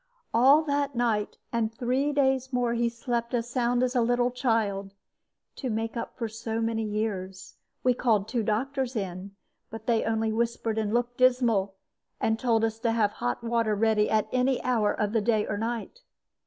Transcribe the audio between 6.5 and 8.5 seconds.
many years. We called two